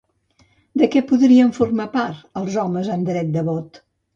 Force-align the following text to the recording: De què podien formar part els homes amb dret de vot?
De 0.81 0.87
què 0.95 1.03
podien 1.11 1.53
formar 1.59 1.87
part 1.97 2.43
els 2.43 2.59
homes 2.65 2.93
amb 2.97 3.11
dret 3.13 3.31
de 3.37 3.49
vot? 3.53 3.81